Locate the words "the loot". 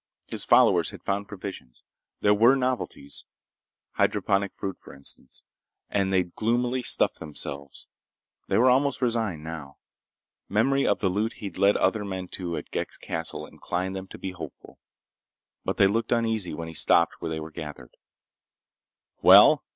11.01-11.33